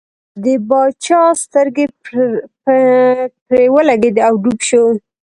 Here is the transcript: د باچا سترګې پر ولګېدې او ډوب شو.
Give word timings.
د 0.43 0.45
باچا 0.69 1.21
سترګې 1.43 1.85
پر 2.03 3.61
ولګېدې 3.75 4.21
او 4.27 4.33
ډوب 4.43 4.59
شو. 4.67 4.83